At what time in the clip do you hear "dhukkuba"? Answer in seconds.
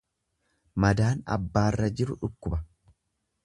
2.25-2.63